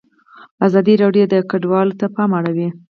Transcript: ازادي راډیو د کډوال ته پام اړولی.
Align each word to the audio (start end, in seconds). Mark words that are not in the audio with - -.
ازادي 0.67 0.93
راډیو 1.03 1.25
د 1.33 1.35
کډوال 1.49 1.87
ته 1.99 2.05
پام 2.15 2.31
اړولی. 2.39 2.69